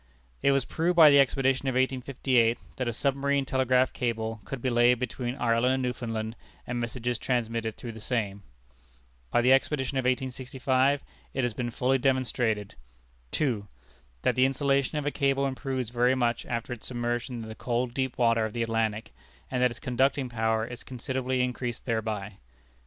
It 0.41 0.51
was 0.51 0.65
proved 0.65 0.95
by 0.95 1.11
the 1.11 1.19
expedition 1.19 1.67
of 1.67 1.73
1858, 1.73 2.57
that 2.77 2.87
a 2.87 2.91
Submarine 2.91 3.45
Telegraph 3.45 3.93
Cable 3.93 4.41
could 4.45 4.59
be 4.59 4.71
laid 4.71 4.97
between 4.97 5.35
Ireland 5.35 5.75
and 5.75 5.83
Newfoundland, 5.83 6.35
and 6.65 6.79
messages 6.79 7.19
transmitted 7.19 7.77
through 7.77 7.91
the 7.91 7.99
same. 7.99 8.41
By 9.29 9.41
the 9.41 9.53
expedition 9.53 9.99
of 9.99 10.05
1865 10.05 11.03
it 11.35 11.43
has 11.43 11.53
been 11.53 11.69
fully 11.69 11.99
demonstrated: 11.99 12.73
2. 13.29 13.67
That 14.23 14.33
the 14.35 14.45
insulation 14.45 14.97
of 14.97 15.05
a 15.05 15.11
cable 15.11 15.45
improves 15.45 15.91
very 15.91 16.15
much 16.15 16.47
after 16.47 16.73
its 16.73 16.87
submersion 16.87 17.43
in 17.43 17.47
the 17.47 17.53
cold 17.53 17.93
deep 17.93 18.17
water 18.17 18.43
of 18.43 18.53
the 18.53 18.63
Atlantic, 18.63 19.13
and 19.51 19.61
that 19.61 19.69
its 19.69 19.79
conducting 19.79 20.29
power 20.29 20.65
is 20.65 20.83
considerably 20.83 21.41
increased 21.43 21.85
thereby. 21.85 22.37